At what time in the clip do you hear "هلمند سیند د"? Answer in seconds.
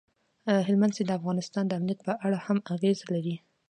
0.67-1.17